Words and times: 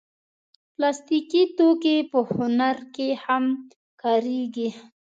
پلاستيکي 0.75 1.43
توکي 1.57 1.97
په 2.11 2.19
هنر 2.33 2.77
کې 2.95 3.09
هم 3.23 3.45
کارېږي. 4.01 4.69